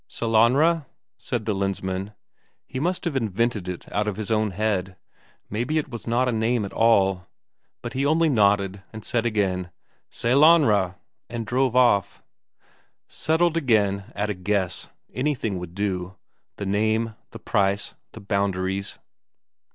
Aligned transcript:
"Sellanraa?" 0.09 0.87
said 1.15 1.45
the 1.45 1.53
Lensmand. 1.53 2.15
He 2.65 2.79
must 2.79 3.05
have 3.05 3.15
invented 3.15 3.69
it 3.69 3.85
out 3.91 4.07
of 4.07 4.15
his 4.15 4.31
own 4.31 4.49
head; 4.49 4.95
maybe 5.47 5.77
it 5.77 5.89
was 5.89 6.07
not 6.07 6.27
a 6.27 6.31
name 6.31 6.65
at 6.65 6.73
all. 6.73 7.27
But 7.83 7.93
he 7.93 8.03
only 8.03 8.27
nodded, 8.27 8.81
and 8.91 9.05
said 9.05 9.27
again, 9.27 9.69
"Sellanraa!" 10.09 10.95
and 11.29 11.45
drove 11.45 11.75
off. 11.75 12.23
Settled 13.07 13.55
again, 13.55 14.11
at 14.15 14.31
a 14.31 14.33
guess, 14.33 14.89
anything 15.13 15.59
would 15.59 15.75
do. 15.75 16.15
The 16.55 16.65
name, 16.65 17.13
the 17.29 17.37
price, 17.37 17.93
the 18.13 18.21
boundaries.... 18.21 18.97